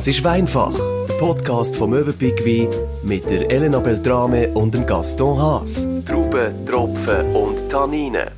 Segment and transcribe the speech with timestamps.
[0.00, 0.72] Das ist Weinfach,
[1.08, 2.70] der Podcast vom Möwenpick Wein
[3.02, 5.90] mit der Elena Beltrame und dem Gaston Haas.
[6.06, 8.30] Trauben, Tropfen und Tanninen.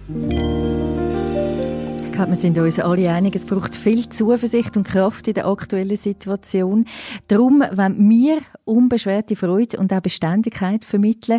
[2.04, 5.46] Ich glaube, wir sind uns alle einig, es braucht viel Zuversicht und Kraft in der
[5.46, 6.84] aktuellen Situation.
[7.28, 11.38] Darum wenn wir unbeschwerte Freude und auch Beständigkeit vermitteln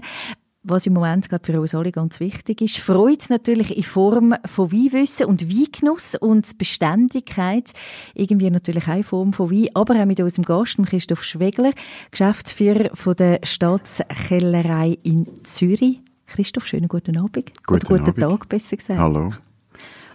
[0.64, 2.80] was im Moment gerade für uns alle ganz wichtig ist.
[2.80, 7.72] Freude natürlich in Form von Weinwissen und Weingenuss und Beständigkeit.
[8.14, 11.72] Irgendwie natürlich auch in Form von Wein, aber auch mit unserem Gast, Christoph Schwegler,
[12.12, 16.02] Geschäftsführer von der Staatskellerei in Zürich.
[16.28, 17.52] Christoph, schönen guten Abend.
[17.66, 18.42] Guten, Oder guten Abend.
[18.42, 19.00] Tag, besser gesagt.
[19.00, 19.34] Hallo.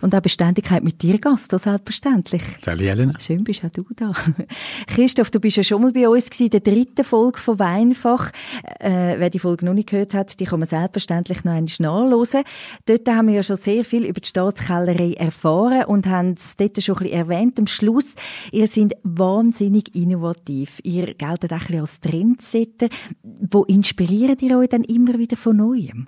[0.00, 2.42] Und auch Beständigkeit mit dir, Gasto, selbstverständlich.
[2.62, 3.18] Sally Elena.
[3.18, 4.12] Schön bist auch du da.
[4.86, 8.30] Christoph, du bist ja schon mal bei uns gewesen, in der dritten Folge von Weinfach.
[8.78, 12.44] Äh, wer die Folge noch nicht gehört hat, die kann man selbstverständlich noch einmal nachhören.
[12.86, 16.82] Dort haben wir ja schon sehr viel über die Staatskellerei erfahren und haben es dort
[16.82, 17.58] schon ein bisschen erwähnt.
[17.58, 18.14] Am Schluss,
[18.52, 20.80] ihr seid wahnsinnig innovativ.
[20.84, 22.88] Ihr geltet auch ein bisschen als Trendsetter.
[23.22, 26.06] Wo inspiriert ihr euch dann immer wieder von Neuem?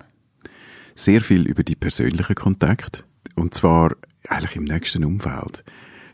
[0.95, 3.03] Sehr viel über die persönlichen Kontakte.
[3.41, 3.95] Und zwar
[4.29, 5.63] eigentlich im nächsten Umfeld.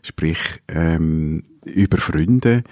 [0.02, 2.64] Sprich, ähm, über Freunde,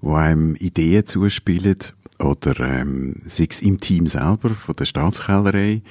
[0.00, 1.78] die einem Ideen zuspielen,
[2.20, 5.82] oder ähm, sei es im Team selber, von der Staatskellerei,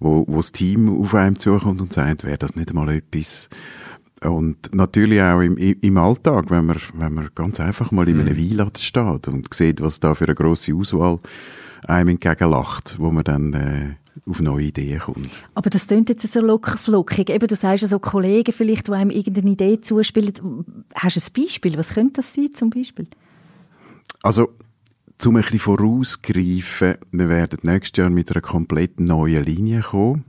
[0.00, 3.50] wo, wo das Team auf einem zukommt und sagt, wäre das nicht einmal etwas.
[4.22, 8.38] Und natürlich auch im, im Alltag, wenn man, wenn man ganz einfach mal in einem
[8.38, 11.18] Weinladen steht und sieht, was da für eine grosse Auswahl
[11.86, 15.44] einem entgegenlacht, wo man dann äh, auf neue Ideen kommt.
[15.54, 17.30] Aber das klingt jetzt so locker flockig.
[17.30, 20.32] Eben, du sagst ja so Kollegen vielleicht, die einem irgendeine Idee zuspielen.
[20.94, 21.76] Hast du ein Beispiel?
[21.76, 23.06] Was könnte das sein zum Beispiel?
[24.22, 24.48] Also,
[25.18, 30.24] zum ein bisschen vorauszugreifen, wir werden nächstes Jahr mit einer komplett neuen Linie kommen.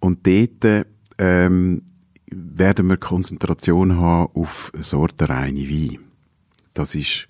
[0.00, 0.86] Und dort
[1.18, 1.82] ähm,
[2.30, 5.98] werden wir Konzentration haben auf sortenreine Wein.
[6.74, 7.28] Das ist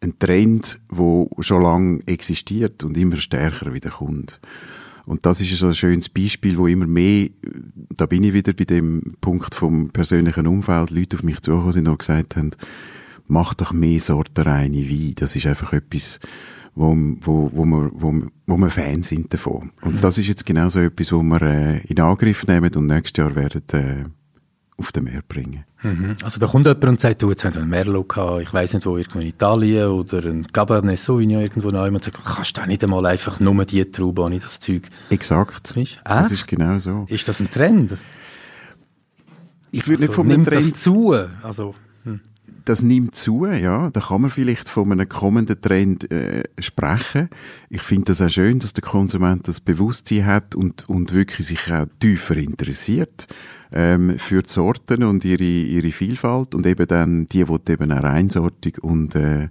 [0.00, 4.40] ein Trend, der schon lange existiert und immer stärker wieder kommt.
[5.10, 7.30] Und das ist so ein schönes Beispiel, wo immer mehr,
[7.96, 11.88] da bin ich wieder bei dem Punkt vom persönlichen Umfeld, Leute auf mich zugekommen sind
[11.88, 12.52] und gesagt haben,
[13.26, 15.14] mach doch mehr sortenreine Wein.
[15.16, 16.20] Das ist einfach etwas,
[16.76, 19.72] wo, wo, wo, wir, wo, wo wir Fans sind davon.
[19.82, 23.18] Und das ist jetzt genau so etwas, wo wir äh, in Angriff nehmen und nächstes
[23.18, 24.04] Jahr werden äh,
[24.80, 25.64] auf den Meer bringen.
[25.82, 26.16] Mhm.
[26.24, 28.72] Also da kommt jemand und sagt, du, jetzt haben wir einen Merlot gehabt, ich weiss
[28.72, 32.60] nicht wo, irgendwo in Italien oder ein Cabernet Sauvignon irgendwo noch und sagt, kannst du
[32.62, 34.82] auch nicht einmal einfach nur die Traube ohne das Zeug?
[35.10, 35.70] Exakt.
[35.76, 37.06] Ist, Das ist genau so.
[37.08, 37.92] ist das ein Trend?
[39.70, 41.14] Ich würde nicht Also, von einem nimmt das Trend zu?
[41.42, 41.74] Also,
[42.04, 42.20] hm.
[42.64, 43.90] Das nimmt zu, ja.
[43.90, 47.28] Da kann man vielleicht von einem kommenden Trend äh, sprechen.
[47.68, 51.72] Ich finde das auch schön, dass der Konsument das Bewusstsein hat und, und wirklich sich
[51.72, 53.28] auch tiefer interessiert
[53.72, 58.02] ähm, für die Sorten und ihre, ihre Vielfalt und eben dann die, die eben auch
[58.02, 59.48] reinsortig und äh,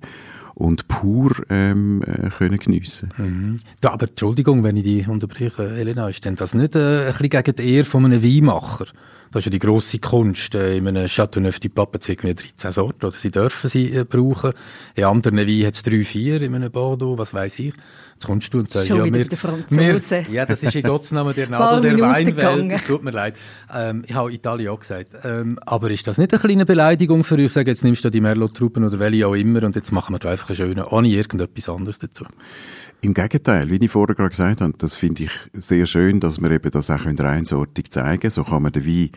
[0.60, 3.14] und pur ähm, äh, können geniessen.
[3.18, 3.60] Mhm.
[3.82, 7.30] Ja, aber Entschuldigung, wenn ich die unterbreche, Elena, ist denn das nicht äh, ein bisschen
[7.30, 8.86] gegen die Ehre von einem Weinmacher?
[9.32, 10.56] Das ist ja die grosse Kunst.
[10.56, 14.52] Äh, in einem Chateauneuf du Pape irgendwie 13 Sorten, oder sie dürfen sie äh, brauchen.
[14.96, 17.74] In anderen Weinen hat es 3, 4, in einem Bordeaux, was weiß ich.
[18.20, 21.34] Jetzt kommst du und sagst, Schon ja, wir, wir, ja, das ist in Gottes Namen
[21.34, 22.72] der Nabel der Minuten Weinwelt.
[22.74, 23.38] Es tut mir leid.
[23.74, 25.14] Ähm, ich habe Italien auch gesagt.
[25.24, 28.20] Ähm, aber ist das nicht eine kleine Beleidigung für uns, sagen, jetzt nimmst du die
[28.20, 31.70] Merlot-Truppen oder welche auch immer und jetzt machen wir da einfach einen schönen, ohne irgendetwas
[31.70, 32.26] anderes dazu?
[33.00, 36.52] Im Gegenteil, wie ich vorher gerade gesagt habe, das finde ich sehr schön, dass wir
[36.52, 38.32] eben das auch reinsortig zeigen können.
[38.32, 39.12] So kann man den Wein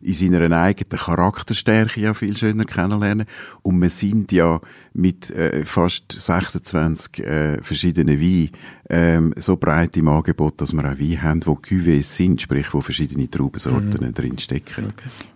[0.00, 3.26] in seiner eigenen Charakterstärke ja viel schöner kennenlernen.
[3.62, 4.60] Und wir sind ja
[4.94, 8.50] mit äh, fast 26 äh, verschiedenen Weinen
[8.90, 12.80] ähm, so breit im Angebot, dass wir auch Weine haben, wo Cuvées sind, sprich, wo
[12.80, 14.14] verschiedene Traubensorten Mhm.
[14.14, 14.88] drin stecken.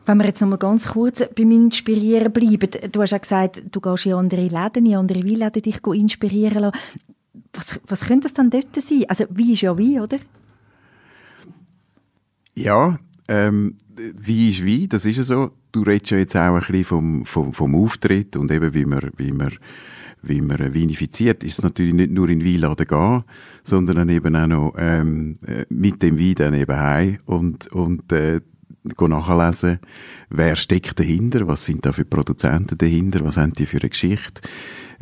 [0.07, 2.69] Wenn wir jetzt noch mal ganz kurz beim Inspirieren bleiben.
[2.91, 6.79] Du hast ja gesagt, du gehst in andere Läden, in andere Weinläden dich inspirieren lassen.
[7.55, 9.05] Was, was könnte das dann dort sein?
[9.09, 10.19] Also Wein ist ja Wein, oder?
[12.55, 12.99] Ja,
[13.33, 13.77] ähm,
[14.21, 15.51] wie ist wie, das ist ja so.
[15.71, 19.11] Du redest ja jetzt auch ein bisschen vom, vom, vom Auftritt und eben wie man,
[19.17, 19.53] wie man,
[20.23, 23.25] wie man vinifiziert, ist es natürlich nicht nur in Weinladen gehen,
[23.65, 28.13] sondern dann eben auch noch ähm, äh, mit dem Wein dann eben heim und, und
[28.13, 28.41] äh,
[29.01, 29.79] nachlesen,
[30.29, 34.43] wer steckt dahinter, was sind da für Produzenten dahinter, was haben die für eine Geschichte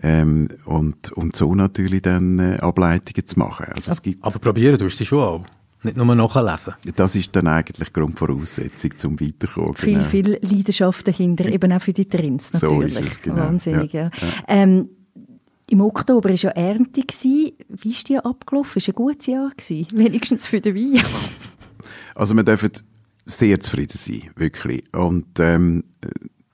[0.02, 3.66] ähm, und, und so natürlich dann äh, Ableitungen zu machen.
[3.74, 5.59] Also es gibt Aber probieren tust du sie schon auch.
[5.82, 6.74] Nicht nur nachlesen.
[6.94, 9.74] das ist dann eigentlich Grundvoraussetzung zum Weiterkommen.
[9.74, 10.04] Viel, genau.
[10.04, 13.00] viel Leidenschaft dahinter, eben auch für die Trends So natürlich.
[13.00, 13.36] ist es, genau.
[13.36, 14.04] Wahnsinnig, ja.
[14.04, 14.28] Ja, ja.
[14.48, 14.88] Ähm,
[15.68, 17.00] Im Oktober war ja Ernte.
[17.00, 17.52] gewesen.
[17.68, 18.82] Wie ist die abgelaufen?
[18.82, 19.50] War ein gutes Jahr?
[19.56, 19.86] Gewesen?
[19.96, 21.02] Wenigstens für den Wein.
[22.14, 22.70] Also wir dürfen
[23.24, 24.84] sehr zufrieden sein, wirklich.
[24.92, 25.84] Und ähm,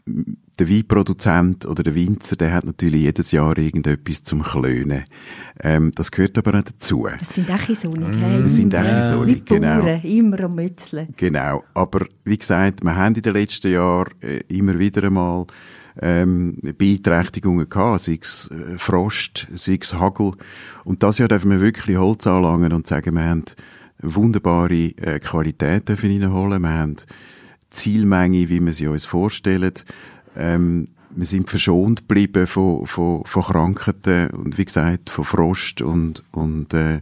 [0.06, 5.04] der Weinproduzent oder der Winzer, der hat natürlich jedes Jahr irgendetwas zum Klönen.
[5.60, 7.08] Ähm, das gehört aber auch dazu.
[7.18, 8.20] Das sind auch sonnig, mm.
[8.20, 8.42] hey?
[8.42, 9.80] Das sind auch sonnig, genau.
[9.80, 11.08] Bauern, immer am Mützeln.
[11.16, 11.64] Genau.
[11.74, 15.46] Aber wie gesagt, wir haben in den letzten Jahren äh, immer wieder einmal
[16.00, 20.32] ähm, Beeinträchtigungen gehabt, sei es äh, Frost, sei es Hagel.
[20.84, 23.44] Und das Jahr dürfen wir wirklich Holz anlangen und sagen, wir haben
[24.00, 26.96] wunderbare äh, Qualität reinholen, wir haben
[27.76, 29.72] Zielmenge, wie wir sie uns vorstellen.
[30.36, 36.22] Ähm, wir sind verschont geblieben von, von, von Krankheiten und wie gesagt von Frost und,
[36.32, 37.00] und, äh,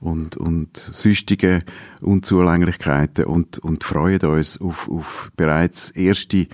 [0.00, 1.62] und, und sonstigen
[2.00, 6.46] Unzulänglichkeiten und, und freuen uns auf, auf bereits erste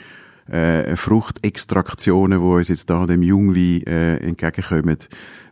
[0.50, 4.99] äh, Fruchtextraktionen, die uns jetzt da dem Jungwein äh, entgegenkommen.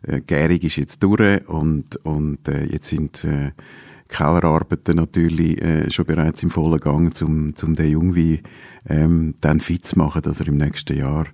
[0.03, 3.53] Äh, Gärig ist jetzt durch und, und äh, jetzt sind äh,
[4.09, 8.41] Kellerarbeiten natürlich äh, schon bereits im vollen Gang, um, um den Jungwein
[8.89, 11.27] ähm, dann fit zu machen, dass er im nächsten Jahr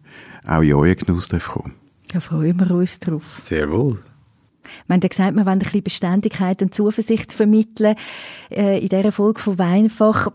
[0.47, 1.75] auch in euren Genuss darf kommen
[2.13, 3.39] Da freuen wir uns drauf.
[3.39, 3.99] Sehr wohl.
[4.87, 7.97] Wir haben ja gesagt, wir wollen ein bisschen Beständigkeit und Zuversicht vermitteln
[8.51, 10.29] äh, in dieser Folge von Weinfach.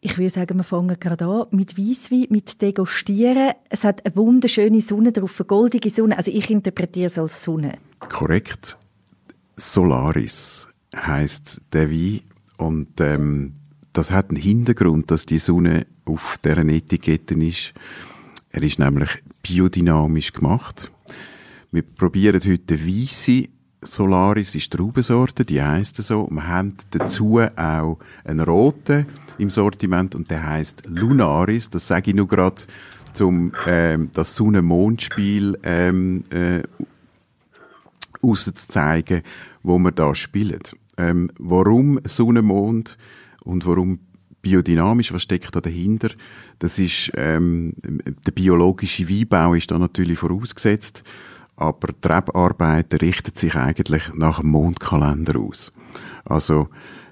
[0.00, 3.52] Ich würde sagen, wir fangen gerade an mit Weisswein, mit Degustieren.
[3.70, 6.18] Es hat eine wunderschöne Sonne drauf, eine goldige Sonne.
[6.18, 7.78] Also ich interpretiere es als Sonne.
[8.00, 8.78] Korrekt.
[9.54, 12.20] Solaris heißt der Wein
[12.58, 13.54] und ähm,
[13.92, 17.74] das hat einen Hintergrund, dass die Sonne auf deren Etiketten ist.
[18.50, 20.90] Er ist nämlich biodynamisch gemacht.
[21.70, 23.48] Wir probieren heute Weisse
[23.84, 26.28] Solaris ist Traubensorte, die heisst so.
[26.30, 29.06] Wir haben dazu auch einen roten
[29.38, 31.68] im Sortiment und der heisst Lunaris.
[31.68, 32.62] Das sage ich nur gerade,
[33.20, 36.62] um ähm, das Sonne-Mond-Spiel ähm, äh,
[38.22, 39.22] auszuzeigen,
[39.62, 40.60] wo wir da spielen.
[41.02, 42.96] Ähm, warum Sonne-Mond
[43.44, 43.98] und warum
[44.40, 46.10] biodynamisch, was steckt da dahinter?
[46.58, 47.74] Das ist, ähm,
[48.26, 51.04] der biologische Weinbau ist da natürlich vorausgesetzt
[51.56, 55.72] aber die Rebarbeiten richten sich eigentlich nach dem Mondkalender aus.
[56.24, 56.68] Also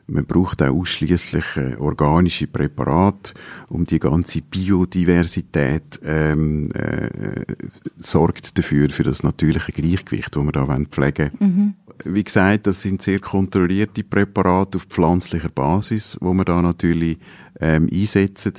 [0.07, 3.33] man braucht auch ausschließlich äh, organische Präparate,
[3.69, 7.45] um die ganze Biodiversität ähm, äh,
[7.97, 11.31] sorgt dafür für das natürliche Gleichgewicht, das wir da pflegen wollen.
[11.39, 11.75] Mhm.
[12.05, 17.19] Wie gesagt, das sind sehr kontrollierte Präparate auf pflanzlicher Basis, wo wir da natürlich
[17.61, 18.55] ähm, einsetzen.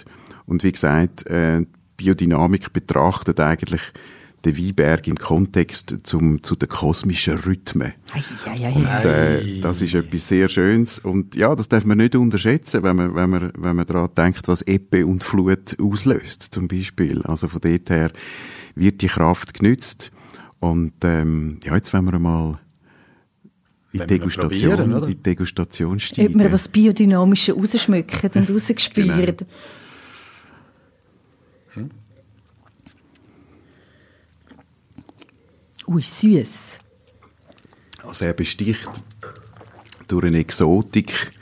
[0.46, 1.66] Und wie gesagt, äh,
[1.98, 3.82] Biodynamik betrachtet eigentlich
[4.44, 7.94] den Weinberg im Kontext zum, zu den kosmischen Rhythmen.
[8.14, 11.00] Ei, ei, ei, und, äh, das ist etwas sehr Schönes.
[11.00, 14.48] Und ja, das darf man nicht unterschätzen, wenn man, wenn man, wenn man daran denkt,
[14.48, 17.22] was Ebbe und Flut auslöst, zum Beispiel.
[17.24, 18.12] Also von dort her
[18.76, 20.12] wird die Kraft genützt.
[20.60, 22.60] Und ähm, ja, jetzt wollen wir mal
[23.94, 26.36] die Degustation, in die Degustation steigen.
[26.36, 29.46] Ob wir das Biodynamische rausschmücken und rausgespürt.
[31.74, 31.90] genau.
[35.88, 36.78] Ui, süß.
[38.04, 38.90] Also er besticht
[40.08, 41.34] durch eine Exotik.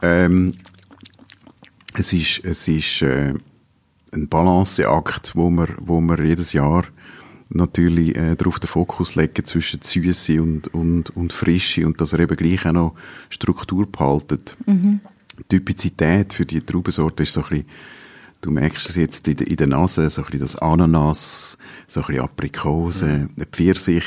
[0.00, 0.54] Ähm,
[1.94, 3.34] es ist, es ist äh,
[4.12, 6.84] ein Balanceakt, wo wir, wo wir jedes Jahr
[7.50, 12.20] natürlich äh, darauf den Fokus legen zwischen Süße und, und, und Frische und dass er
[12.20, 12.94] eben gleich auch noch
[13.28, 14.56] Struktur behaltet.
[14.66, 15.00] Mhm.
[15.48, 17.66] Typizität für die Traubensorte ist so ein bisschen
[18.40, 22.06] Du merkst es jetzt in, in der Nase, so ein bisschen das Ananas, so ein
[22.06, 23.30] bisschen Aprikose, mhm.
[23.38, 24.04] ein Pfirsich.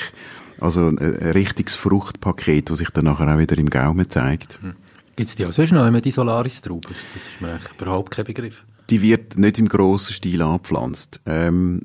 [0.59, 4.59] Also ein, ein richtiges Fruchtpaket, das sich dann nachher auch wieder im Gaumen zeigt.
[4.63, 4.73] Mhm.
[5.15, 6.89] Gibt es die auch sonst noch immer, die Solaris-Traube?
[7.13, 8.65] Das ist mir eigentlich überhaupt kein Begriff.
[8.89, 11.21] Die wird nicht im grossen Stil angepflanzt.
[11.25, 11.81] Ähm,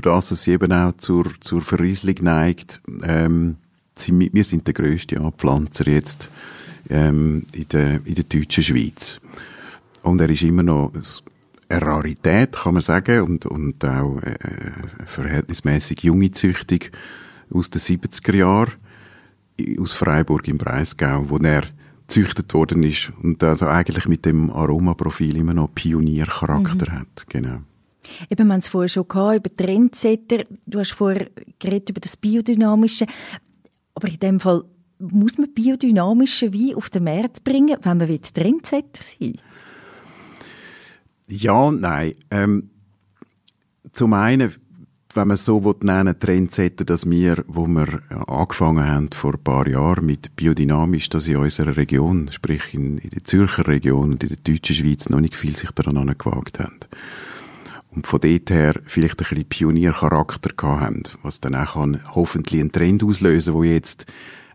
[0.00, 3.56] dass sie eben auch zur, zur Verrieselung neigt, ähm,
[3.96, 6.28] sind, wir sind der grösste Anpflanzer jetzt
[6.90, 9.20] ähm, in, der, in der deutschen Schweiz.
[10.02, 10.92] Und er ist immer noch
[11.68, 14.36] eine Rarität, kann man sagen, und, und auch äh,
[15.06, 16.80] verhältnismäßig junge Züchtung
[17.50, 18.72] aus den 70er Jahren
[19.80, 21.62] aus Freiburg im Breisgau, wo er
[22.06, 26.98] gezüchtet worden ist und also eigentlich mit dem Aromaprofil immer noch Pioniercharakter mhm.
[26.98, 27.60] hat, genau.
[28.30, 30.44] Eben, wir haben es vorher schon gehabt, über Trendsetter.
[30.66, 31.28] Du hast vorher
[31.62, 33.06] über das Biodynamische.
[33.94, 34.64] Aber in dem Fall
[34.98, 39.36] muss man biodynamische Wein auf den Markt bringen, wenn man Trendsetter sein will?
[41.26, 42.14] Ja und nein.
[42.30, 42.70] Ähm,
[43.92, 44.52] zum einen,
[45.14, 49.68] wenn man so will, nennen Trendsetter, dass wir, wo wir angefangen haben vor ein paar
[49.68, 54.30] Jahren mit biodynamisch, dass in unserer Region, sprich in, in der Zürcher Region und in
[54.30, 56.80] der deutschen Schweiz noch nicht viel sich daran angewagt haben.
[57.94, 62.60] Und von dort her vielleicht ein bisschen Pioniercharakter gehabt haben, was dann auch kann hoffentlich
[62.60, 64.06] einen Trend auslösen, wo jetzt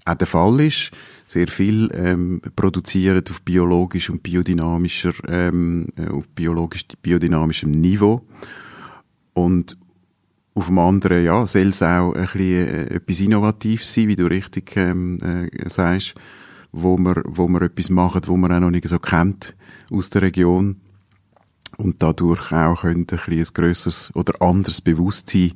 [0.06, 0.92] auch der Fall ist
[1.30, 8.26] sehr viel ähm, produzieren auf biologisch und biodynamischer, ähm, äh, auf biologisch biodynamischem Niveau.
[9.34, 9.78] Und
[10.56, 14.26] auf dem anderen, ja, soll es auch ein bisschen äh, etwas Innovatives sein, wie du
[14.26, 16.16] richtig ähm, äh, sagst,
[16.72, 19.56] wo wir, wo wir etwas machen, wo man auch noch nicht so kennt
[19.92, 20.78] aus der Region
[21.78, 25.54] und dadurch auch könnte ein, bisschen ein grösseres oder anderes Bewusstsein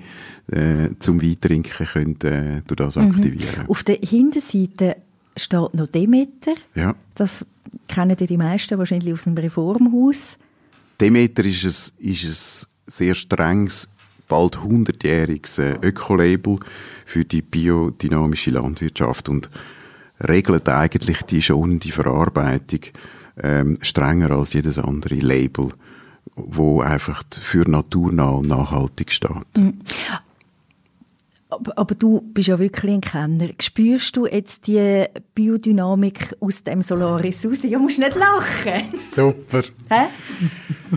[0.51, 3.11] äh, zum Weitrinken könnte, äh, durch das Mhm.
[3.11, 3.67] aktivieren.
[3.67, 4.97] Auf der Hinterseite
[5.35, 6.53] steht noch Demeter.
[6.75, 6.95] Ja.
[7.15, 7.45] Das
[7.87, 10.37] kennen die meisten wahrscheinlich aus dem Reformhaus.
[10.99, 13.89] Demeter ist es, ist es sehr strenges,
[14.27, 16.59] bald 100-jähriges äh, Ökolabel
[17.05, 19.49] für die biodynamische Landwirtschaft und
[20.21, 22.79] regelt eigentlich die schonende Verarbeitung
[23.41, 25.69] ähm, strenger als jedes andere Label,
[26.35, 29.29] wo einfach für naturnah und nachhaltig steht.
[31.49, 33.49] Aber, aber du bist ja wirklich ein Kenner.
[33.59, 37.59] Spürst du jetzt die Biodynamik aus dem Solaris raus?
[37.61, 38.81] Ja, musst nicht lachen.
[38.99, 39.61] Super.
[39.89, 40.05] Hä?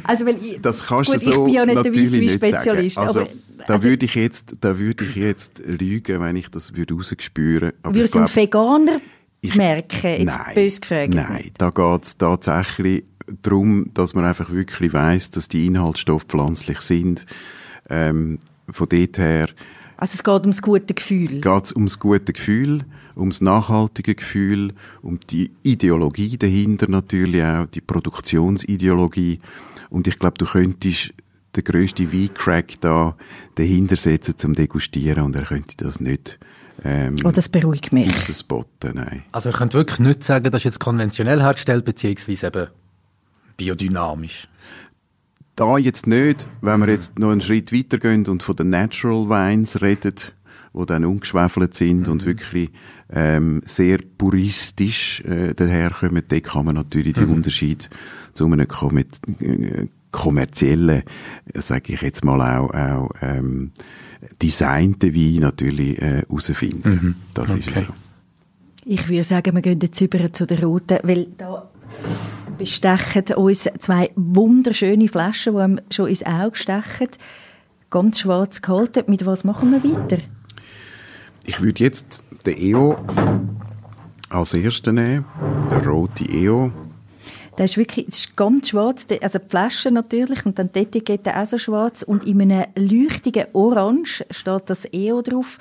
[0.05, 2.97] Also, weil ich, Das kannst gut, du so ich bin ja nicht der Weisswein-Spezialist.
[2.99, 3.29] Also, aber,
[3.69, 7.73] da also, würde ich jetzt, da würde ich jetzt lügen, wenn ich das würde rausspüren.
[7.83, 9.01] Aber würde ich es ein glaub- Veganer
[9.43, 10.07] Ich- merken?
[10.07, 11.13] Jetzt nein, bös gefragt.
[11.15, 13.05] Nein, da geht es tatsächlich
[13.43, 17.27] darum, dass man einfach wirklich weiß, dass die Inhaltsstoffe pflanzlich sind.
[17.89, 18.39] Ähm,
[18.71, 19.49] von dort her
[19.97, 21.41] Also es geht ums gute Gefühl.
[21.41, 22.85] geht ums gute Gefühl,
[23.17, 29.39] ums nachhaltige Gefühl, um die Ideologie dahinter natürlich auch, die Produktionsideologie.
[29.89, 31.15] Und ich glaube, du könntest
[31.55, 33.17] den grössten Weincrack da
[33.55, 36.39] dahinter setzen zum Degustieren und er könnte das nicht
[36.85, 38.13] ähm, Oh, das beruhigt mich.
[38.15, 39.23] rausspotten, nein.
[39.33, 42.67] Also ihr könnt wirklich nicht sagen, das ist jetzt konventionell hergestellt, beziehungsweise eben
[43.57, 44.49] biodynamisch.
[45.55, 49.81] Da jetzt nicht, wenn wir jetzt noch einen Schritt weitergehen und von den Natural Wines
[49.81, 50.13] reden,
[50.75, 52.71] die dann ungeschwefelt sind und wirklich
[53.11, 57.89] ähm, sehr puristisch äh, daherkommen, da kann man natürlich den Unterschied
[58.35, 59.09] zu einem kommet,
[59.41, 61.03] äh, kommerziellen,
[61.55, 63.71] äh, sage ich jetzt mal auch, auch ähm,
[64.43, 67.17] designten Wein natürlich äh, herausfinden.
[67.33, 67.87] Das ist Okay.
[67.87, 67.95] so.
[68.85, 71.69] Ich würde sagen, wir gehen jetzt über zu der roten, weil da
[72.57, 77.09] bestechen uns zwei wunderschöne Flaschen, die einem schon ins Auge stechen.
[77.91, 79.05] Ganz schwarz gehalten.
[79.07, 80.19] Mit was machen wir weiter?
[81.45, 82.97] Ich würde jetzt den EO
[84.31, 85.25] als ersten nehmen,
[85.71, 86.73] der rote EO.
[87.57, 91.37] Der ist wirklich das ist ganz schwarz, also die Flasche natürlich und dann die Etikette
[91.37, 95.59] auch so schwarz und in einem leuchtigen Orange steht das EO drauf.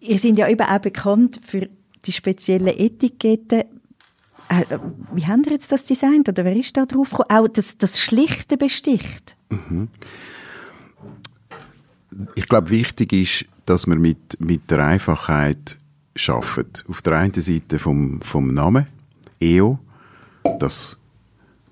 [0.00, 1.68] Ihr seid ja eben auch bekannt für
[2.06, 3.64] die speziellen Etiketten.
[4.50, 4.78] Äh,
[5.12, 7.30] Wie haben ihr jetzt das designt oder wer ist da drauf gekommen?
[7.30, 9.36] Auch das, das Schlichte besticht.
[12.34, 15.78] Ich glaube, wichtig ist, dass man mit, mit der Einfachheit
[16.16, 16.84] schafft.
[16.88, 18.88] Auf der einen Seite vom, vom Namen,
[19.40, 19.78] EO,
[20.58, 20.98] das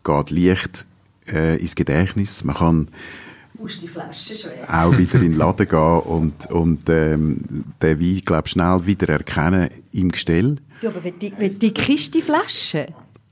[0.05, 0.87] geht leicht
[1.27, 2.45] äh, ins Gedächtnis.
[2.45, 2.87] Man kann
[3.59, 4.67] Muss die Flasche schwer.
[4.69, 9.69] auch wieder in den Laden gehen und, und ähm, den Wein, glaube schnell wieder erkennen
[9.93, 10.57] im Gestell.
[10.81, 12.87] Ja, aber wenn die, wenn die Kiste Flasche,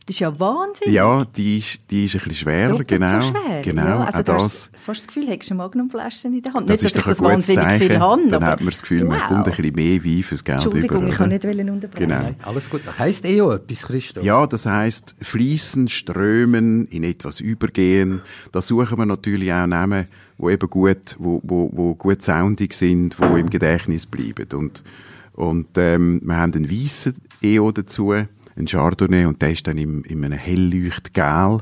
[0.06, 0.92] das ist ja Wahnsinn.
[0.92, 3.20] Ja, die ist, die ist ein bisschen schwerer, Doppelt genau.
[3.20, 3.62] so schwer.
[3.62, 4.42] Genau, ja, also auch du das.
[4.44, 6.70] hast fast das Gefühl, hättest du eine Magnumflasche in der Hand.
[6.70, 7.88] Das nicht, ist dass ich das wahnsinnig Zeichen.
[7.90, 8.28] viel habe.
[8.30, 9.26] Dann hat man das Gefühl, man Wow.
[9.26, 11.08] kommt ein bisschen mehr Wein fürs Geld Entschuldigung, über.
[11.08, 12.08] ich kann nicht wollen unterbrechen.
[12.08, 12.30] Genau.
[12.44, 12.82] Alles gut.
[12.96, 14.22] Heißt EO etwas, Christoph?
[14.22, 18.20] Ja, das heißt fließen, strömen, in etwas übergehen.
[18.52, 20.06] Da suchen wir natürlich auch Namen,
[20.38, 24.46] wo eben gut, wo, wo, wo gut soundig sind, wo im Gedächtnis bleiben.
[24.54, 24.84] Und,
[25.32, 28.14] und ähm, wir haben einen weißen EO dazu,
[28.56, 31.58] einen Chardonnay, und der ist dann im, in einem helleuchtgel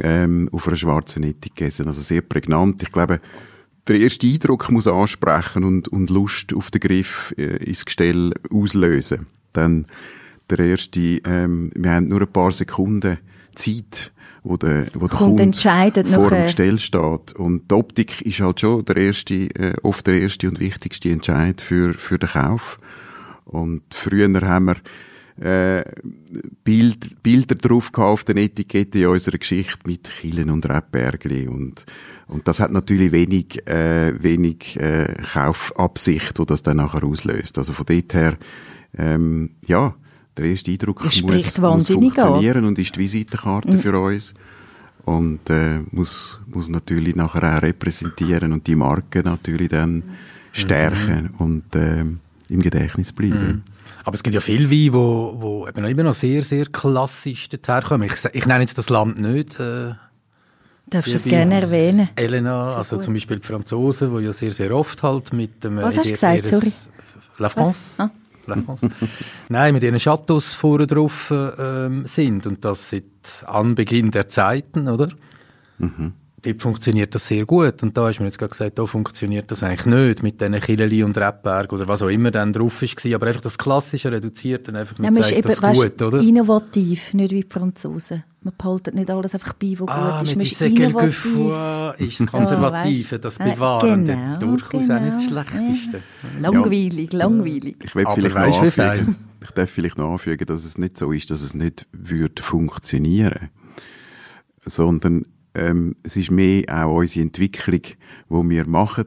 [0.00, 1.84] ähm, auf einer schwarzen Etikette.
[1.86, 2.82] Also sehr prägnant.
[2.82, 3.20] Ich glaube,
[3.88, 9.26] der erste Eindruck muss ansprechen und, und Lust auf den Griff äh, ins Gestell auslösen.
[9.52, 9.86] Dann
[10.48, 13.18] der erste, ähm, wir haben nur ein paar Sekunden
[13.54, 14.12] Zeit,
[14.44, 17.32] wo der, wo der Kunde entscheidend vor dem Gestell steht.
[17.34, 21.60] Und die Optik ist halt schon der erste, äh, oft der erste und wichtigste Entscheid
[21.60, 22.78] für, für den Kauf.
[23.44, 24.76] Und früher haben wir
[25.42, 25.84] äh,
[26.64, 31.84] Bild, Bilder drauf auf den Etikette in unserer Geschichte mit Chilen und Rebbergli und
[32.28, 37.58] und das hat natürlich wenig äh, wenig äh, Kaufabsicht, wo das dann nachher auslöst.
[37.58, 38.38] Also von dort her
[38.96, 39.94] ähm, ja
[40.36, 42.28] der erste Eindruck Das muss, spricht muss wahnsinnig an.
[42.28, 44.34] funktionieren und ist die Visitenkarte für uns
[45.04, 50.04] und äh, muss muss natürlich nachher auch repräsentieren und die Marke natürlich dann
[50.52, 53.64] stärken und ähm, im Gedächtnis bleiben.
[54.04, 58.10] Aber es gibt ja viele Weine, wo, wo eben immer noch sehr, sehr klassisch daherkommen.
[58.10, 59.92] Ich, ich nenne jetzt das Land nicht, äh,
[60.92, 62.10] Darfst du es gerne erwähnen?
[62.16, 63.04] Elena, also gut.
[63.04, 65.78] zum Beispiel die Franzosen, die ja sehr, sehr oft halt mit dem...
[65.78, 66.46] Was äh, hast du gesagt?
[66.48, 66.72] Sorry.
[67.38, 68.02] La France.
[68.02, 68.10] Ah.
[68.46, 68.90] La France.
[69.48, 73.04] Nein, mit ihren Chateaus vorne drauf äh, ähm, sind und das seit
[73.46, 75.08] Anbeginn der Zeiten, oder?
[76.42, 77.82] Dort funktioniert das sehr gut.
[77.82, 80.60] Und da hast du mir jetzt gerade gesagt, da funktioniert das eigentlich nicht mit diesen
[80.60, 83.14] Killeli und Rebberg oder was auch immer dann drauf war.
[83.14, 86.20] Aber einfach das Klassische reduziert dann einfach mit ja, zeigt das eben, gut, oder?
[86.20, 88.24] innovativ, nicht wie die Franzosen.
[88.42, 90.36] Man behaltet nicht alles einfach bei, was ah, gut ist.
[90.36, 94.96] Mit dieser Gergefoie ist das Konservative, das Bewahrende, genau, durchaus genau.
[94.96, 96.02] auch nicht das Schlechteste.
[96.40, 96.50] Ja.
[96.50, 97.76] Langweilig, langweilig.
[97.84, 100.98] Ich will Aber vielleicht noch wie anfügen, ich darf vielleicht noch anfügen, dass es nicht
[100.98, 103.50] so ist, dass es nicht würde funktionieren,
[104.60, 109.06] sondern ähm, es ist mehr auch unsere Entwicklung, die wir machen.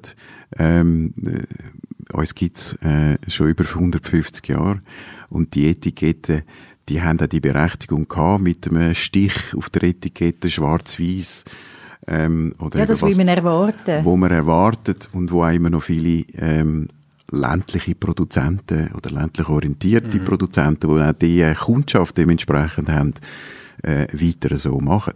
[0.58, 4.82] Ähm, äh, uns gibt's äh, schon über 150 Jahre
[5.30, 6.44] und die Etiketten,
[6.88, 11.46] die haben auch die Berechtigung gehabt mit einem Stich auf der Etikette schwarz-weiß.
[12.08, 14.06] Ähm, oder Ja, das will man erwarten.
[14.06, 16.88] wo man erwartet und wo auch immer noch viele ähm,
[17.32, 23.16] ländliche Produzenten oder ländlich orientierte Produzenten, die auch die äh, Kundschaft dementsprechend haben,
[23.82, 25.14] äh, weiter so machen.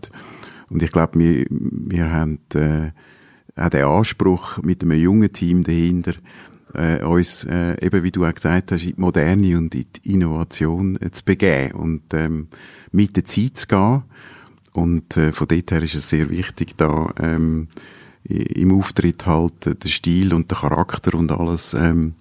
[0.69, 2.91] Und ich glaube, wir, wir haben äh,
[3.55, 6.13] auch den Anspruch mit einem jungen Team dahinter,
[6.73, 10.13] äh, uns, äh, eben wie du auch gesagt hast, in die Moderne und in die
[10.13, 12.47] Innovation äh, zu begeben und ähm,
[12.91, 14.03] mit der Zeit zu gehen.
[14.73, 17.67] Und äh, von dort her ist es sehr wichtig, da ähm,
[18.23, 22.13] im Auftritt halt äh, den Stil und den Charakter und alles ähm,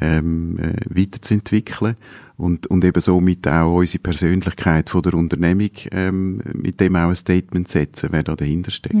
[0.00, 1.96] ähm, äh, weiterzuentwickeln
[2.38, 7.16] und, und eben somit auch unsere Persönlichkeit von der Unternehmung ähm, mit dem auch ein
[7.16, 8.94] Statement setzen, wer da dahinter steckt.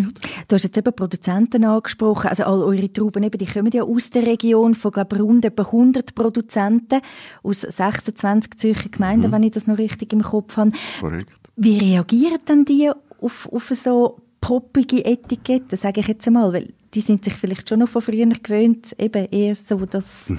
[0.48, 4.10] Du hast jetzt eben Produzenten angesprochen, also all eure Trauben, eben, die kommen ja aus
[4.10, 7.00] der Region von, glaube ich, rund etwa 100 Produzenten
[7.44, 10.72] aus 26 Zürcher Gemeinden, wenn ich das noch richtig im Kopf habe.
[11.00, 11.32] Korrekt.
[11.56, 12.90] Wie reagieren denn die
[13.20, 17.80] auf, auf so poppige Etiketten, sage ich jetzt einmal, weil die sind sich vielleicht schon
[17.80, 20.32] noch von früher gewöhnt, eben eher so das,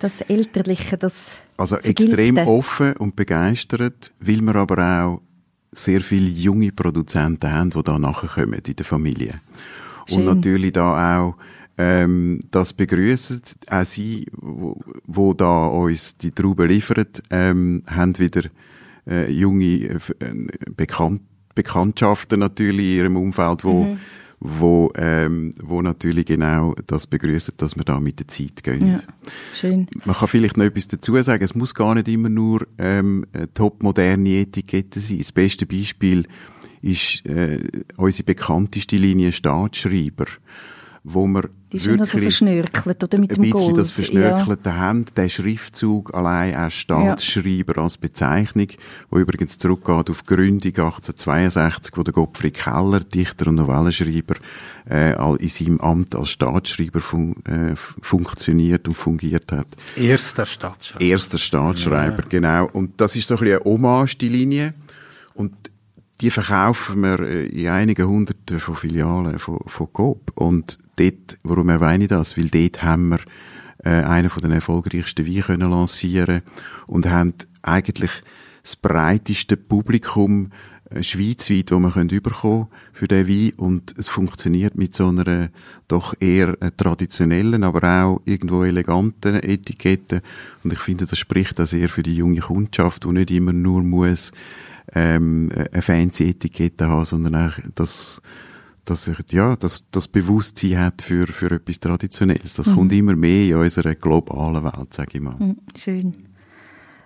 [0.00, 2.02] das Elterliche, das Also Vergilbte.
[2.04, 5.22] extrem offen und begeistert, weil wir aber auch
[5.72, 9.40] sehr viele junge Produzenten haben, die da nachkommen in der Familie.
[10.06, 10.18] Schön.
[10.18, 11.36] Und natürlich da auch
[11.76, 13.42] ähm, das begrüßen.
[13.70, 18.42] Auch sie, wo, wo da uns die Trauben liefern, ähm, haben wieder
[19.08, 19.98] äh, junge äh,
[20.76, 21.22] Bekannt
[21.54, 23.98] Bekanntschaften natürlich in ihrem Umfeld, wo Mhm.
[24.40, 28.92] Wo, ähm, wo natürlich genau das begrüßen, dass wir da mit der Zeit gehen.
[28.92, 29.00] Ja,
[29.52, 29.88] schön.
[30.04, 31.42] Man kann vielleicht noch etwas dazu sagen.
[31.42, 35.18] Es muss gar nicht immer nur ähm, eine top-moderne Etikette sein.
[35.18, 36.26] Das beste Beispiel
[36.82, 37.58] ist äh,
[37.96, 40.26] unsere bekannteste Linie Staatsschreiber,
[41.04, 43.78] wo wir Die ist ja noch so wirklich verschnörkelt, oder mit ein dem bisschen Gold.
[43.78, 45.04] das Verschnörkelte haben.
[45.16, 48.68] Der Schriftzug allein als Staatsschreiber als Bezeichnung,
[49.10, 54.36] wo übrigens zurückgeht auf die Gründung 1862, wo der Gottfried Keller, Dichter und Novellenschreiber,
[54.90, 59.66] äh, in seinem Amt als Staatsschreiber fun äh, funktioniert und fungiert hat.
[59.96, 61.04] Erster Staatsschreiber.
[61.04, 62.68] Erster Staatsschreiber, genau.
[62.72, 64.74] Und das ist so ein bisschen eine Hommage, die Linie.
[66.20, 70.32] Die verkaufen wir äh, in einigen Hunderten von Filialen von, von Coop.
[70.34, 72.36] Und dort, warum erwähne ich das?
[72.36, 73.20] Weil dort haben wir
[73.84, 76.42] äh, einen von den erfolgreichsten Weine können lancieren
[76.86, 78.10] und haben eigentlich
[78.62, 80.50] das breiteste Publikum
[80.90, 85.50] äh, schweizweit, das wir können überkommen für den Wein und es funktioniert mit so einer
[85.86, 90.22] doch eher äh, traditionellen, aber auch irgendwo eleganten Etikette
[90.64, 93.82] und ich finde, das spricht auch sehr für die junge Kundschaft, die nicht immer nur
[93.82, 94.32] muss
[94.94, 98.20] ähm, eine fancy Etikette haben, sondern auch das
[98.88, 102.54] dass er, ja, das, das Bewusstsein hat für, für etwas Traditionelles.
[102.54, 105.36] Das kommt immer mehr in unserer globalen Welt, sage ich mal.
[105.38, 106.14] Mhm, Schön.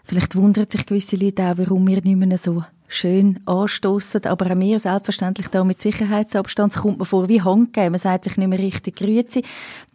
[0.05, 4.59] Vielleicht wundern sich gewisse Leute auch, warum wir nicht mehr so schön anstoßen, aber auch
[4.59, 6.75] wir selbstverständlich da mit Sicherheitsabstand.
[6.75, 7.93] Es kommt mir vor wie Handgeben.
[7.93, 9.43] Man sagt sich nicht mehr richtig Grüezi.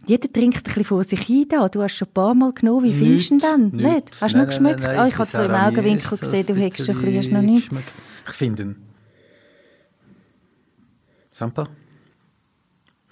[0.06, 1.68] Jeder trinkt ein bisschen vor sich hin da.
[1.70, 2.86] Du hast schon ein paar Mal genommen.
[2.86, 3.68] Wie findest du ihn denn?
[3.70, 4.22] Nicht?
[4.22, 4.84] Hast du noch geschmeckt?
[4.84, 7.42] Ah, ich habe so im Augenwinkel gesehen, du hättest schon ein bisschen, hast du noch
[7.42, 7.72] nicht.
[8.28, 8.76] Ich finde ihn.
[11.32, 11.68] Sampa?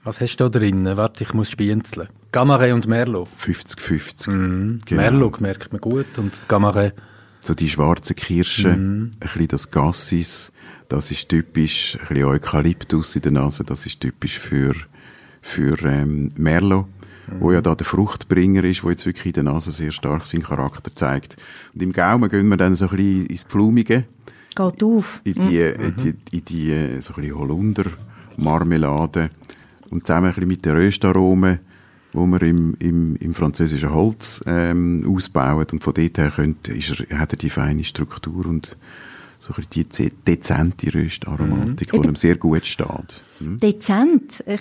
[0.03, 0.85] Was hast du da drin?
[0.97, 2.09] Warte, ich muss spienzeln.
[2.31, 3.27] Gamaret und Merlot.
[3.39, 4.29] 50-50.
[4.29, 4.79] Mhm.
[4.85, 5.01] Genau.
[5.01, 6.93] Merlot merkt man gut und Gamaret.
[7.45, 9.12] So die schwarzen Kirschen, Mhm.
[9.13, 10.51] ein bisschen das Gassis,
[10.89, 14.73] das ist typisch, ein bisschen Eukalyptus in der Nase, das ist typisch für,
[15.41, 16.88] für ähm, Merlot,
[17.39, 20.41] wo ja da der Fruchtbringer ist, wo jetzt wirklich in der Nase sehr stark seinen
[20.43, 21.38] Charakter zeigt.
[21.73, 24.05] Und im Gaumen gehen wir dann so ein bisschen ins Pflumige,
[24.55, 25.21] Geht auf.
[25.23, 27.86] in die, in die, in die äh, so ein bisschen Holunder,
[28.38, 29.29] Marmelade
[29.91, 31.60] und zusammen ein bisschen mit den Röstaromen,
[32.15, 37.01] wo wir im, im, im französischen Holz ähm, ausbauen und von dort her könnt, ist
[37.10, 38.78] er, hat er die feine Struktur und
[39.39, 43.21] so ein die ze- dezente Röstaromatik, die ihm sehr gut steht.
[43.39, 43.60] Hm?
[43.60, 44.41] Dezent.
[44.47, 44.58] Äh,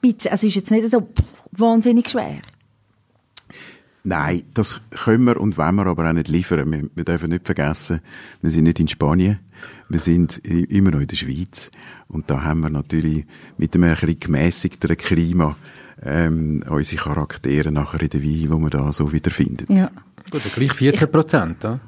[0.00, 0.30] bisschen.
[0.30, 1.08] Also ist jetzt nicht so
[1.52, 2.38] wahnsinnig schwer.
[4.06, 6.70] Nein, das können wir und wollen wir aber auch nicht liefern.
[6.70, 8.00] Wir, wir dürfen nicht vergessen,
[8.42, 9.38] wir sind nicht in Spanien.
[9.88, 11.70] wir sind immer noch in der Schweiz
[12.08, 13.24] und da haben wir natürlich
[13.56, 15.56] mit einem etwas gemässigteren Klima
[16.02, 19.70] ähm, unsere Charaktere nachher in der Wein, wo man da so wiederfindet.
[19.70, 19.90] Ja.
[20.30, 21.80] Gut, gleich 14 Prozent, ja.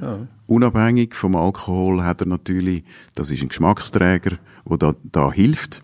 [0.00, 0.18] ja.
[0.46, 2.84] Unabhängig vom Alkohol hat er natürlich,
[3.14, 5.82] das ist ein Geschmacksträger, der da, da hilft,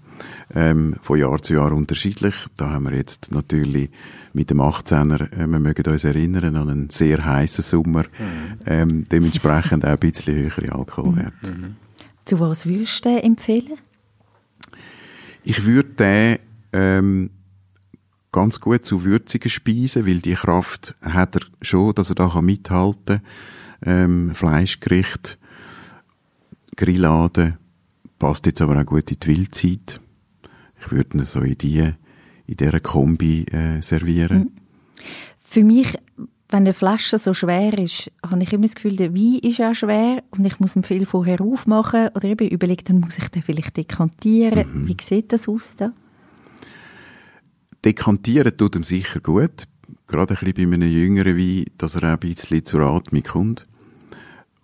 [0.54, 2.34] ähm, von Jahr zu Jahr unterschiedlich.
[2.56, 3.90] Da haben wir jetzt natürlich
[4.32, 8.58] mit dem 18er, äh, wir mögen uns erinnern an einen sehr heißen Sommer, mhm.
[8.66, 11.52] ähm, dementsprechend auch ein bisschen höhere Alkoholwerte.
[11.52, 11.76] Mhm.
[12.24, 13.78] Zu was würdest du den empfehlen?
[15.42, 16.38] Ich würde den
[16.72, 17.30] ähm,
[18.34, 23.20] ganz gut zu würzigen Speisen, weil die Kraft hat er schon, dass er da mithalten
[23.20, 23.22] kann.
[23.86, 25.38] Ähm, Fleischgericht,
[26.76, 27.58] Grilladen,
[28.18, 30.00] passt jetzt aber auch gut in die Wildzeit.
[30.80, 31.92] Ich würde ihn so in die
[32.46, 34.38] in dieser Kombi äh, servieren.
[34.38, 34.50] Mhm.
[35.40, 39.38] Für mich, wenn eine Flasche so schwer ist, habe ich immer das Gefühl, der Wein
[39.42, 43.16] ist auch schwer und ich muss ihn viel vorher aufmachen oder eben überlegen, dann muss
[43.16, 44.82] ich den vielleicht dekantieren.
[44.82, 44.88] Mhm.
[44.88, 45.92] Wie sieht das aus da?
[47.84, 49.64] Dekantieren tut ihm sicher gut.
[50.06, 53.66] Gerade ein bisschen bei einem jüngeren Wein, dass er auch ein bisschen zur Atmung kommt.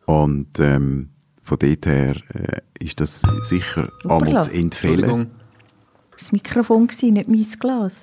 [0.07, 1.11] Und ähm,
[1.43, 5.31] von dort her äh, ist das sicher einmal zu empfehlen
[6.21, 7.95] das Mikrofon, gewesen, nicht mein Glas.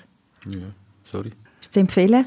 [0.48, 0.58] Ja,
[1.04, 1.32] sorry.
[1.62, 2.26] Ist zu empfehlen?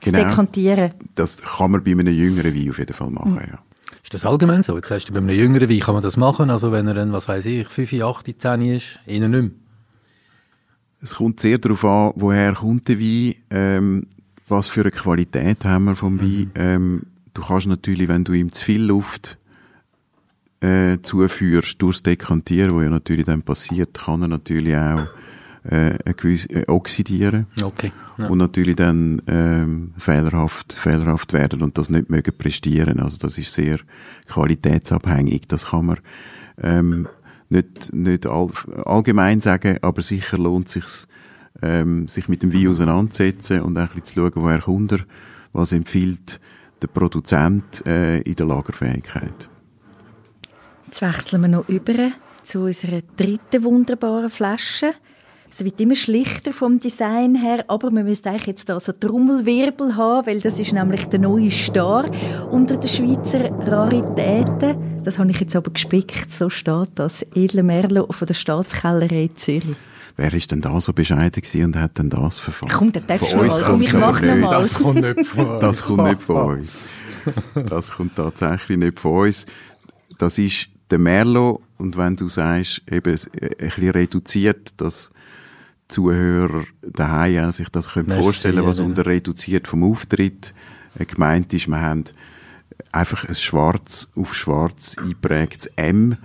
[0.00, 0.90] Genau, zu dekantieren?
[1.14, 3.52] Das kann man bei einem jüngeren Wein auf jeden Fall machen, mhm.
[3.52, 3.58] ja.
[4.02, 4.74] Ist das allgemein so?
[4.76, 7.12] Jetzt sagst du, bei einem jüngeren Wein kann man das machen, also wenn er dann,
[7.12, 9.50] was weiß ich, 5, 8, 10 ist, innen nicht mehr.
[11.00, 14.06] Es kommt sehr darauf an, woher kommt der Wein, ähm,
[14.48, 16.26] was für eine Qualität haben wir vom Wein.
[16.26, 16.50] Mhm.
[16.54, 17.02] Ähm,
[17.34, 19.38] du kannst natürlich, wenn du ihm zu viel Luft
[20.60, 25.06] äh, zuführst, durchs Dekantieren, was ja natürlich dann passiert, kann er natürlich auch
[25.64, 27.46] äh, gewisse, äh, oxidieren.
[27.62, 27.92] Okay.
[28.16, 28.26] Ja.
[28.26, 33.00] Und natürlich dann ähm, fehlerhaft, fehlerhaft werden und das nicht mögen prestieren.
[33.00, 33.78] Also das ist sehr
[34.26, 35.42] qualitätsabhängig.
[35.46, 35.98] Das kann man
[36.60, 37.08] ähm,
[37.48, 38.50] nicht, nicht all,
[38.84, 40.84] allgemein sagen, aber sicher lohnt sich
[41.62, 45.00] ähm, sich mit dem Wein auseinanderzusetzen und ein bisschen zu schauen, woher kommt er,
[45.52, 46.40] was empfiehlt
[46.80, 49.48] der Produzent äh, in der Lagerfähigkeit.
[50.86, 54.94] Jetzt wechseln wir noch über zu unserer dritten wunderbaren Flasche.
[55.50, 59.96] Es wird immer schlichter vom Design her, aber man müsste eigentlich jetzt da so Trommelwirbel
[59.96, 62.04] haben, weil das ist nämlich der neue Star
[62.50, 65.02] unter den Schweizer Raritäten.
[65.02, 67.24] Das habe ich jetzt aber gespickt, so steht das.
[67.34, 69.76] Edle Merlo von der Staatskellerei Zürich.
[70.18, 72.72] Wer ist denn da so bescheiden und hat denn das verfasst?
[72.74, 74.50] Komm, der darfst von uns kommt ich mach nicht.
[74.50, 75.60] Das kommt nicht von uns.
[75.60, 76.78] Das kommt nicht von uns.
[77.54, 79.46] Das kommt tatsächlich nicht von uns.
[80.18, 85.10] Das ist der Merlo und wenn du sagst, eben ein bisschen reduziert, dass
[85.88, 90.54] Zuhörer daheim sich das können vorstellen was unter reduziert vom Auftritt
[90.98, 91.68] äh, gemeint ist.
[91.68, 92.04] Wir haben
[92.92, 96.16] einfach ein schwarz auf schwarz eingeprägtes M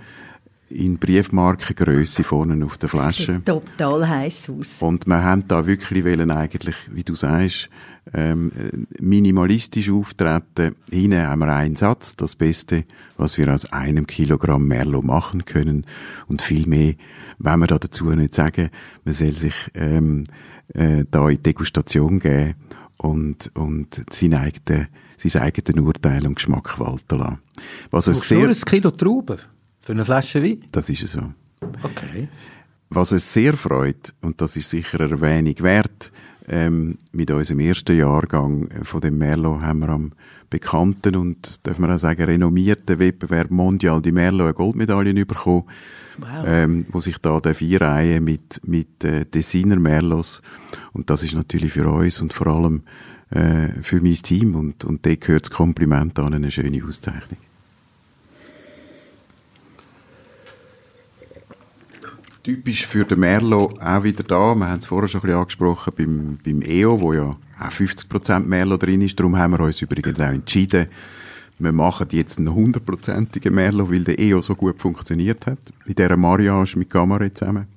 [0.73, 3.41] in Briefmarkengröße vorne auf der Flasche.
[3.45, 4.81] total heiß aus.
[4.81, 7.69] Und wir haben da wirklich wollen eigentlich, wie du sagst,
[8.13, 8.51] ähm,
[8.99, 10.75] minimalistisch auftreten.
[10.89, 12.86] Hinten haben wir einen Satz, das Beste,
[13.17, 15.86] was wir aus einem Kilogramm Merlot machen können.
[16.27, 16.95] Und viel mehr
[17.39, 18.69] wenn wir da dazu nicht sagen,
[19.03, 20.25] man soll sich ähm,
[20.73, 22.55] äh, da in Degustation geben
[22.97, 27.39] und, und sein eigenes, sein eigenes Urteil und Geschmack walten lassen.
[27.91, 29.39] Was uns sehr, nur ein Kilo Trauben
[29.84, 30.63] für eine Flasche Wein?
[30.72, 31.22] Das ist so.
[31.84, 32.28] Okay.
[32.89, 36.12] Was uns sehr freut, und das ist sicher eine Erwähnung wert,
[36.48, 40.12] ähm, mit unserem ersten Jahrgang von dem Merlot haben wir am
[40.50, 45.63] bekannten und, dürfen wir auch sagen, renommierten Wettbewerb Mondial die Merlot eine Goldmedaille bekommen
[46.17, 46.28] wow.
[46.46, 50.41] ähm, wo sich da der Reihe mit, mit äh, Designer Merlos
[50.91, 52.84] und das ist natürlich für uns und vor allem
[53.32, 57.39] äh, für mein Team und, und da gehört das Kompliment an eine schöne Auszeichnung.
[62.43, 65.93] Typisch für den Merlot auch wieder da, wir haben es vorher schon ein bisschen angesprochen,
[65.95, 70.19] beim, beim EO, wo ja auch 50% Merlot drin ist, darum haben wir uns übrigens
[70.19, 70.88] auch entschieden,
[71.60, 75.60] wir machen jetzt einen hundertprozentigen Merlot, weil der EO so gut funktioniert hat.
[75.86, 77.67] In dieser Mariage mit Gamare zusammen.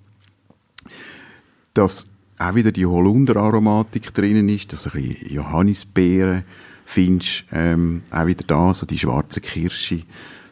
[1.73, 2.07] Dass
[2.39, 6.43] auch wieder die Holunder-Aromatik drinnen ist, dass ein bisschen Johannisbeeren
[6.85, 10.03] findest, ähm, auch wieder da, so die schwarze Kirsche,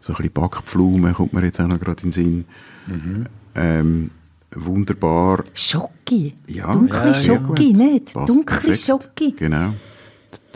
[0.01, 2.45] so ein bisschen Backpflaumen kommt mir jetzt auch noch gerade in den Sinn.
[2.87, 3.25] Mhm.
[3.55, 4.11] Ähm,
[4.55, 5.45] wunderbar.
[5.55, 6.35] Schoki.
[6.47, 8.13] Ja, Dunkle ja, Schoki, nicht?
[8.15, 8.87] Passt Dunkle perfekt.
[8.87, 9.33] Schoki.
[9.33, 9.73] Genau.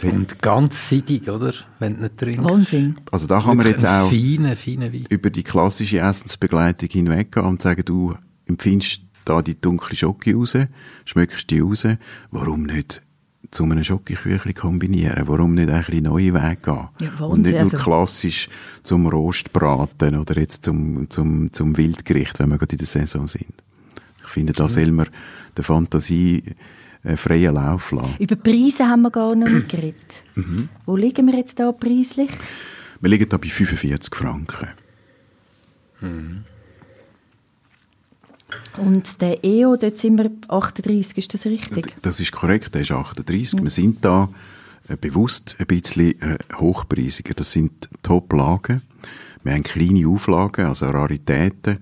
[0.02, 1.52] Und ganz seidig, oder?
[1.80, 2.44] Wenn du nicht trinkst.
[2.44, 2.96] Wahnsinn.
[3.10, 7.82] Also da kann man jetzt auch feine, feine über die klassische Essensbegleitung hinweggehen und sagen,
[7.84, 8.14] du
[8.46, 10.56] empfindest da die dunkle Schoki raus,
[11.04, 11.86] schmeckst die raus,
[12.30, 13.02] warum nicht
[13.50, 15.26] zu einem Schokoküchli kombinieren.
[15.26, 16.88] Warum nicht ein bisschen neue Wege gehen?
[17.00, 18.48] Ja, und nicht nur also- klassisch
[18.82, 23.46] zum Rostbraten oder jetzt zum, zum, zum Wildgericht, wenn wir gerade in der Saison sind.
[24.22, 25.08] Ich finde, da soll man
[25.56, 26.42] der Fantasie
[27.02, 28.16] äh, freien Lauf lassen.
[28.18, 30.24] Über Preise haben wir gar noch nicht geredet.
[30.34, 30.68] Mhm.
[30.84, 32.30] Wo liegen wir jetzt da preislich?
[33.00, 34.68] Wir liegen da bei 45 Franken.
[38.76, 41.94] Und der EO, dort sind wir 38, ist das richtig?
[42.02, 43.62] Das ist korrekt, der ist 38.
[43.62, 44.28] Wir sind da
[44.88, 47.34] äh, bewusst ein bisschen äh, hochpreisiger.
[47.34, 48.82] Das sind Top-Lagen.
[49.44, 51.78] Wir haben kleine Auflagen, also Raritäten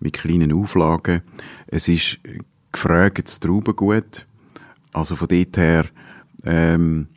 [0.00, 1.22] mit kleinen Auflagen.
[1.66, 2.38] Es ist äh,
[2.72, 4.26] gefragtes Traubengut.
[4.92, 5.86] Also von dort her
[6.44, 7.08] ähm,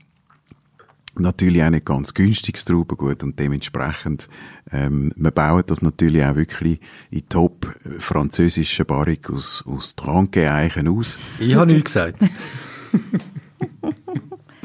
[1.16, 4.28] natürlich auch nicht ganz günstiges Traubengut und dementsprechend
[4.72, 6.80] ähm, wir bauen das natürlich auch wirklich
[7.12, 11.20] in top äh, französischen Barrik aus, aus Tranke-Eichen aus.
[11.40, 12.18] Ich habe nichts gesagt.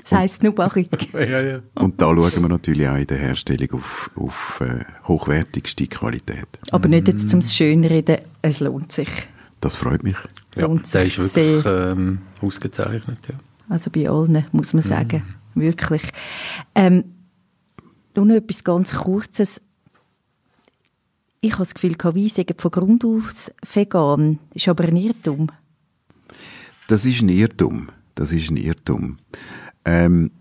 [0.02, 0.88] Das heisst nur Barrik.
[1.12, 1.60] ja, ja.
[1.74, 6.48] Und da schauen wir natürlich auch in der Herstellung auf, auf äh, hochwertigste Qualität.
[6.70, 9.08] Aber nicht jetzt zum Schönreden, es lohnt sich.
[9.60, 10.16] Das freut mich.
[10.56, 13.18] ja Lohnt der sich ist wirklich ähm, ausgezeichnet.
[13.28, 13.34] Ja.
[13.68, 15.22] Also bei allen, muss man sagen.
[15.60, 16.02] Wirklich.
[16.74, 17.04] Ähm,
[18.14, 19.60] nur noch etwas ganz Kurzes.
[21.40, 24.38] Ich habe das Gefühl, Wein sei von Grund aus vegan.
[24.54, 25.48] Ist aber ein Irrtum.
[26.88, 27.88] Das ist ein Irrtum.
[28.14, 29.18] Das ist ein Irrtum.
[29.84, 30.32] Ähm,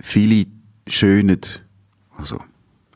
[0.00, 0.46] viele
[0.88, 1.40] schönen,
[2.16, 2.40] also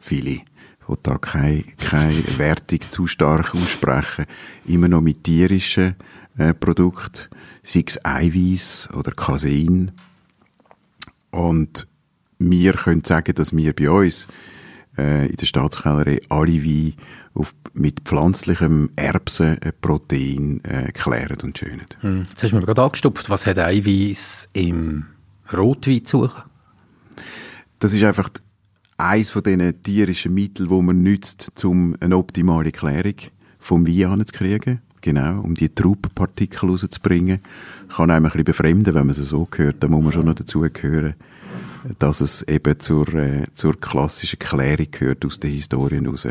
[0.00, 4.26] viele, ich will da keine, keine Wertung zu stark aussprechen,
[4.66, 5.94] immer noch mit tierischen
[6.36, 7.28] äh, Produkten,
[7.62, 9.92] sei es Eiweiß oder Casein.
[11.36, 11.86] Und
[12.38, 14.26] wir können sagen, dass wir bei uns
[14.96, 16.94] äh, in der Staatskellerei alle Weine
[17.34, 21.84] auf, mit pflanzlichem Erbsenprotein äh, klären und schönen.
[22.00, 22.26] Hm.
[22.30, 23.28] Jetzt hast du mir gerade angestupft.
[23.28, 25.06] Was hat Eiweiß im
[25.52, 26.44] Rotwein zu suchen?
[27.80, 28.30] Das ist einfach
[28.96, 33.16] eins von diesen tierischen Mitteln, wo man nützt, um eine optimale Klärung
[33.58, 34.80] vom Wein anzukriegen.
[35.06, 37.38] Genau, um die Traubenpartikel rauszubringen.
[37.94, 39.76] Kann einem ein bisschen befremden, wenn man es so hört.
[39.78, 41.14] Da muss man schon noch dazu gehören,
[42.00, 46.26] dass es eben zur, äh, zur klassischen Klärung gehört aus den Historien raus.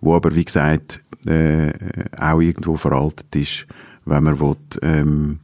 [0.00, 1.72] Wo aber, wie gesagt, äh,
[2.18, 3.68] auch irgendwo veraltet ist,
[4.06, 5.38] wenn man will, ähm,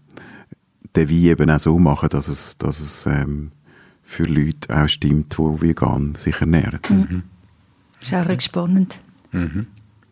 [0.96, 3.52] den Wein eben auch so machen, dass es, dass es ähm,
[4.02, 6.80] für Leute auch stimmt, die vegan sich ernähren.
[8.02, 8.98] Ist auch recht spannend.